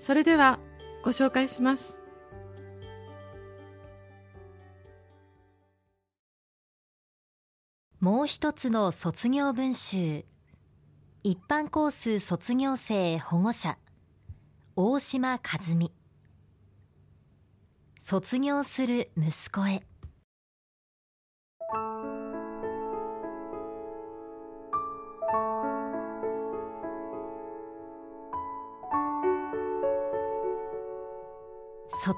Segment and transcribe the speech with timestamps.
[0.00, 0.58] それでは
[1.04, 2.00] ご紹介します。
[8.00, 10.24] もう一つの卒業文集。
[11.22, 13.76] 一般コース卒業生保護者。
[14.74, 15.38] 大島和
[15.76, 15.92] 美。
[18.02, 19.89] 卒業する息子へ。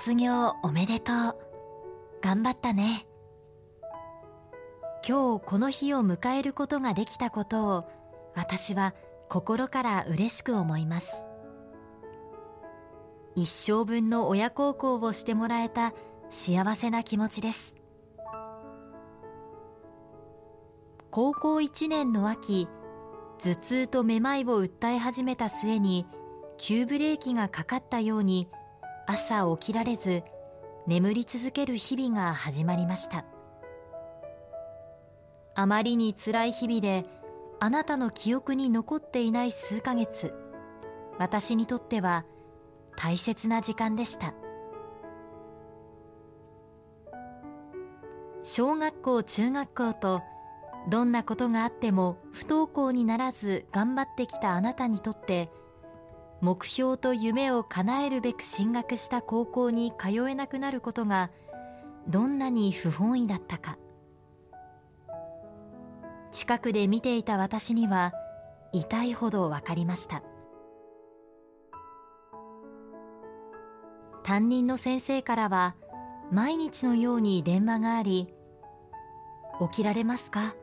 [0.00, 1.36] 卒業おめでとう。
[2.22, 3.06] 頑張ったね。
[5.06, 7.84] 今日この日を迎えることができたことを
[8.34, 8.94] 私は
[9.28, 11.22] 心から嬉しく思います。
[13.34, 15.92] 一生分の親孝行をしてもらえた
[16.30, 17.76] 幸せな気持ちです。
[21.10, 22.68] 高校1年の秋
[23.38, 26.06] 頭痛とめまいを訴え始めた末に
[26.56, 28.48] 急ブレーキがかかったように
[29.10, 30.22] 朝起きられず
[30.86, 33.24] 眠り続ける日々が始まりました。
[35.56, 37.04] あまりにつらい日々で
[37.58, 40.32] あなたの記憶に残っていない数ヶ月
[41.18, 42.24] 私にとっては
[42.96, 44.32] 大切な時間でした。
[48.44, 50.22] 小学校中学校と
[50.88, 55.50] どんなことがあっても不登校にならず頑張ってきたあなたにとって
[56.40, 61.30] 目標と夢を叶えるべく進学した高校に通えなくなることが
[62.08, 63.76] どんなに不本意だったか。
[66.30, 68.12] 近くで見ていた私には
[68.72, 70.22] 痛いほど分かりました。
[74.22, 75.74] 担任の先生からは
[76.30, 78.32] 毎日のように電話があり
[79.60, 80.54] 起きられますか？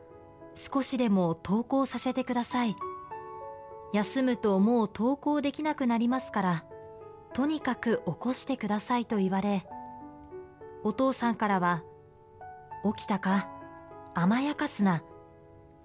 [0.54, 2.74] 少しでも登校させてください。
[3.92, 6.64] 休むともう登校できなくなりますから
[7.32, 9.66] とにかく起こしてくださいと言われ
[10.84, 11.82] お父さんからは
[12.84, 13.50] 起きたか
[14.14, 15.02] 甘やかすな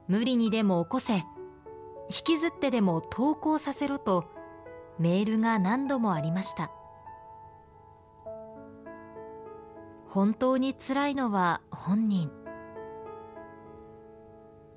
[0.07, 1.23] 無理にでも起こせ引
[2.25, 4.25] きずってでも登校させろと
[5.00, 6.71] メールが何度もありました。
[10.09, 12.31] 本当につらいのは本人。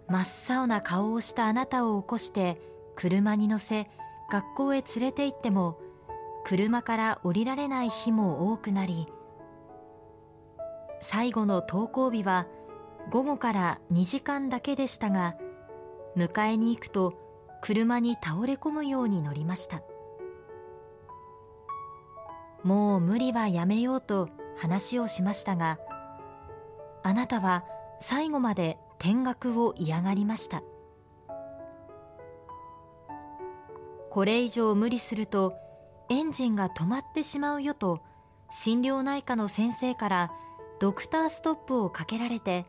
[0.08, 2.58] 真っ青な顔をしたあなたを起こして
[2.96, 3.88] 車に乗せ
[4.30, 5.78] 学校へ連れて行っても
[6.44, 9.06] 車から降りられない日も多くなり
[11.00, 12.46] 最後の登校日は
[13.10, 15.36] 午後から2時間だけでしたが
[16.16, 17.14] 迎えに行くと
[17.60, 19.82] 車に倒れ込むように乗りました。
[22.62, 25.78] もう無理はやめようと話をしましたが
[27.04, 27.64] あなたは
[28.00, 30.64] 最後まで転学を嫌がりました。
[34.16, 35.58] これ以上無理すると
[36.08, 38.00] エンジンが止まってしまうよと
[38.50, 40.32] 心療内科の先生から
[40.80, 42.64] ドクターストップをかけられて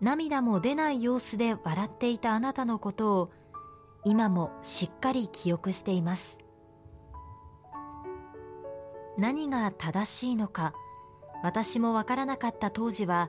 [0.00, 3.30] 涙も出ない様子で笑っていたあなたのことを
[4.04, 6.38] 今もしっかり記憶しています。
[9.18, 10.72] 何が正しいのか
[11.42, 13.28] 私もわからなかった当時は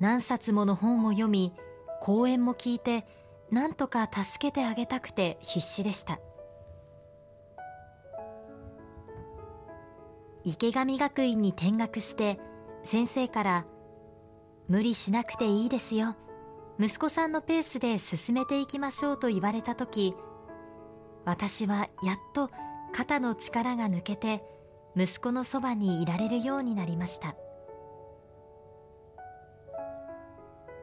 [0.00, 1.54] 何冊もの本を読み
[2.00, 3.06] 講演も聞いて
[3.52, 6.18] 何とか助けてあげたくて必死でした。
[10.44, 12.40] 池上学院に転学して
[12.82, 13.66] 先生から
[14.68, 16.16] 「無理しなくていいですよ。
[16.78, 20.14] 息子さんのペースで進めていきましょう」と言われた時
[21.26, 22.50] 私はやっと
[22.92, 24.42] 肩の力が抜けて
[24.96, 27.36] 息子のそばにいられるようになりました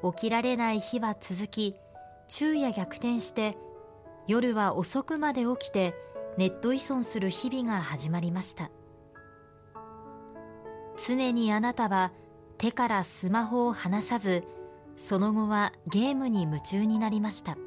[0.04, 1.75] 起きられない日は続き
[2.27, 3.57] 昼夜逆転して
[4.27, 5.95] 夜は遅くまで起きて
[6.38, 8.69] ネット依存する日々が始まりました。
[11.06, 12.12] 常にあなたは
[12.58, 14.44] 手からスマホを離さず
[14.98, 17.58] その後はゲームに夢中になりました。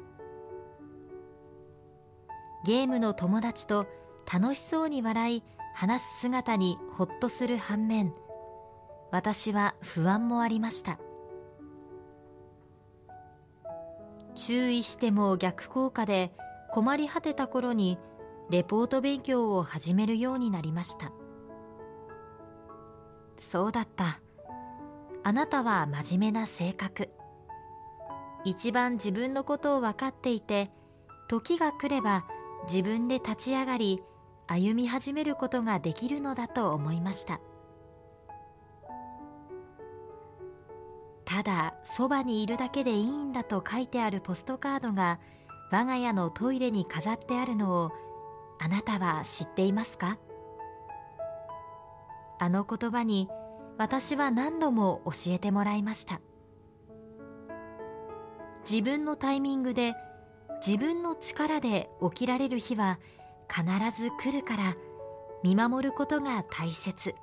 [2.63, 3.87] ゲームの友達と
[4.31, 5.43] 楽しそうに笑い
[5.73, 8.13] 話す姿にほっとする反面
[9.09, 10.99] 私は不安もありました。
[14.35, 16.31] 注意しても逆効果で
[16.71, 17.97] 困り果てた頃に
[18.49, 21.11] レポート勉強を始めるようになりました。
[23.41, 24.21] そうだった。
[25.23, 27.09] あなたは真面目な性格。
[28.45, 30.71] 一番自分のことを分かっていて
[31.27, 32.25] 時が来れば
[32.63, 34.01] 自分で立ち上がり
[34.47, 37.39] 歩み始めることができるのだと思いました。
[41.25, 45.19] ただそばにいるだけでいいんだと書いてあるポストカードが
[45.71, 47.91] 我が家のトイレに飾ってあるのを
[48.59, 50.17] あなたは知っていますか？
[52.41, 53.29] あの言葉に
[53.77, 56.21] 私は何度も教えてもらいました。
[58.67, 59.93] 自分のタイミングで
[60.65, 62.97] 自分の力で起きられる日は
[63.47, 63.63] 必
[63.95, 64.75] ず来るから
[65.43, 67.13] 見守ることが大切。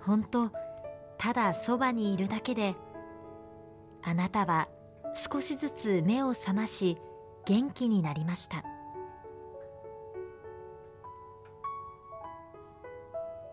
[0.00, 0.50] 本当
[1.18, 2.74] ただそばにいるだけで
[4.02, 4.68] あなたは
[5.30, 6.96] 少しずつ目を覚まし
[7.44, 8.64] 元気になりました。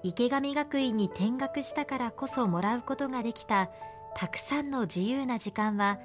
[0.04, 3.70] 池上学院に転学したからこそもらうことができた
[4.16, 5.98] たくさんの自由な時間は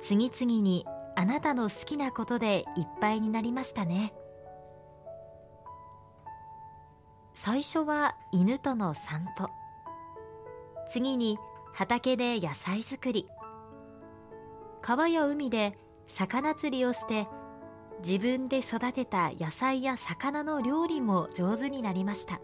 [0.00, 0.86] 次々に
[1.16, 4.12] あなたの好きなことでいっぱいになりましたね。
[7.34, 9.48] 最初は犬との散歩。
[10.88, 11.38] 次に
[11.72, 13.26] 畑で野菜作り。
[14.80, 17.26] 川や海で魚釣りをして
[18.04, 22.40] 自分で育てた野菜や魚の料理も上手になりました。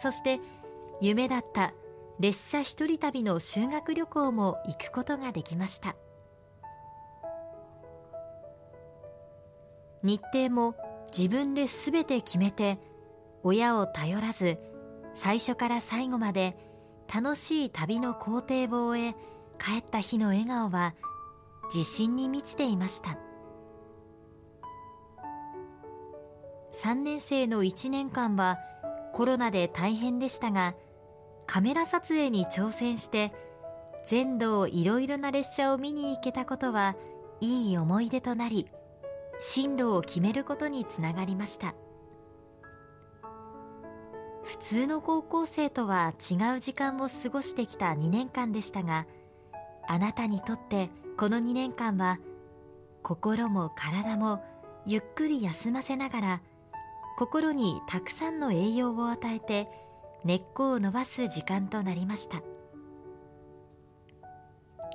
[0.00, 0.40] そして
[1.02, 1.74] 夢だった
[2.18, 5.94] 列車一人旅の修学旅行も行くことができました。
[10.02, 10.74] 日程も
[11.16, 12.78] 自分で全て決めて
[13.42, 14.58] 親を頼らず
[15.14, 16.56] 最初から最後まで
[17.12, 19.14] 楽しい旅の工程を終え
[19.58, 20.94] 帰った日の笑顔は
[21.74, 23.18] 自信に満ちていました。
[26.72, 28.56] 3年生の1年間は
[29.20, 30.74] コロナで大変でしたが
[31.46, 33.34] カメラ撮影に挑戦して
[34.06, 36.96] 全道いろいろな列車を見に行けたことは
[37.42, 38.66] いい思い出となり
[39.38, 41.74] 進路を決めることにつながりました。
[44.42, 49.06] 普通の高校生とは違う時間を過ごしてきた2年間でしたが
[49.86, 52.18] あなたにとってこの2年間は
[53.02, 54.42] 心も体も
[54.86, 56.42] ゆっくり休ませながら
[57.20, 59.68] 心にたくさんの栄養を与えて
[60.24, 62.40] 根っこを伸ばす時間となりました。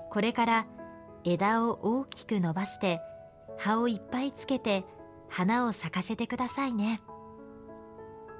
[0.09, 0.65] これから
[1.23, 2.99] 枝を大きく伸ばして
[3.59, 4.85] 葉をいっぱいつけて
[5.29, 6.99] 花を咲かせてくださいね。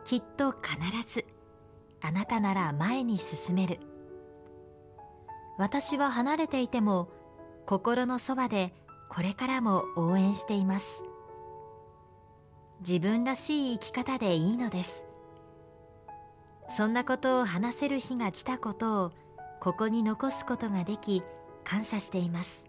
[0.03, 0.75] きっと必
[1.07, 1.23] ず
[2.01, 3.79] あなたなら前に進める。
[5.59, 7.11] 私は離れていても
[7.67, 8.73] 心のそばで
[9.11, 11.03] これからも応援しています。
[12.79, 15.05] 自分らしい生き方でいいのです。
[16.75, 19.11] そんなことを話せる日が来たことを
[19.59, 21.23] ここに残すことができ
[21.63, 22.65] 感謝しています。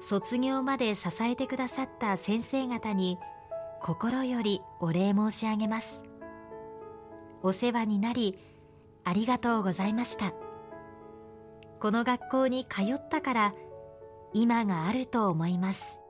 [0.00, 3.18] 卒業まで支えてくださった先生方に
[3.82, 6.02] 心よりお礼申し上げます。
[7.42, 8.38] お世話になり
[9.04, 10.32] ありがとうございました。
[11.80, 13.54] この学校に通ったから
[14.32, 16.00] 今があると思います。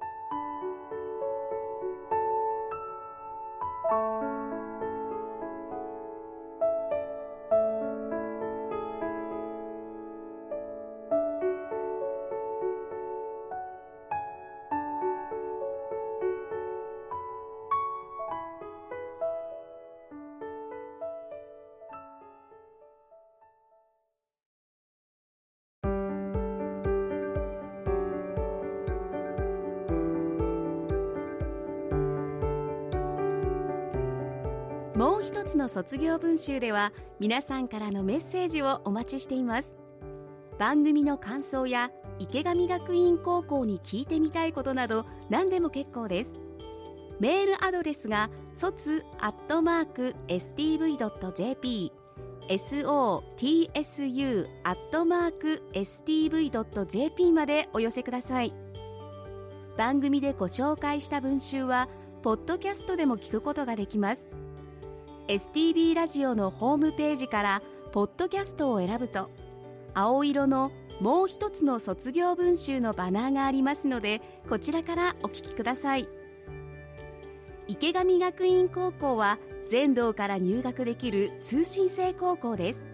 [35.28, 39.74] 一つの卒業文集では皆さんからのメッセージをお待ちしています。
[40.58, 46.34] 番組の感想や池上学院高校に聞いてみたいことなど何でも結構です。
[47.20, 51.92] メールアドレスが卒アットマーク stv.jp
[52.48, 58.54] sotsu アットマーク stv.jp までお寄せください。
[59.76, 61.90] 番組でご紹介した文集は
[62.22, 64.27] ポッドキャストでも聞くことができます。
[65.28, 69.28] STB ラジオのホームページからポッドキャストを選ぶと
[69.92, 76.08] 青色のもう一つの卒業文集のバナーがありますのでこちらからお聞きください。
[77.66, 82.86] 池上学院高校は全道から入学できる通信制高校です。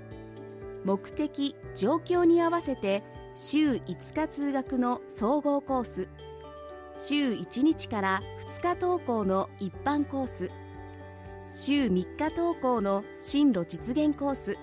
[0.85, 3.05] 目的状況に合わせて
[3.37, 6.09] 週5日通学の総合コース。
[6.99, 10.51] 週1日から2日登校の一般コース。
[11.57, 14.59] 週3日登校の進路実現コース。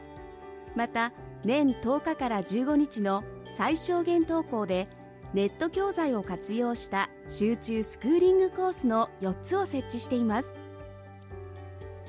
[0.75, 1.13] また
[1.45, 4.89] 年10日から15日の最小限登校で
[5.33, 10.53] ネット教材を活用した集中スクーリングコースの4つを設置しています。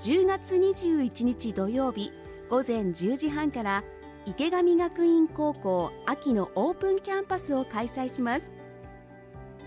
[0.01, 2.13] 10月21日土曜日
[2.51, 3.85] 午前10時半から
[4.27, 8.53] 池上学院高校秋のオープンキャンパスを開催します。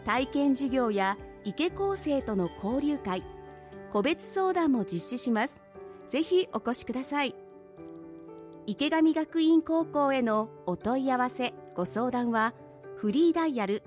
[0.04, 3.24] 体験授業や池高生との交流会
[3.96, 5.62] 個別相談も実施します。
[6.10, 7.34] ぜひお越しください。
[8.66, 12.54] 池上学院高校へのお問い合わせご相談は
[12.98, 13.84] フリーダイヤル